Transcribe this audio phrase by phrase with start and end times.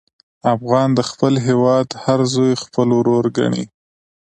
[0.53, 3.63] افغان د خپل هېواد هر زوی خپل ورور ګڼي.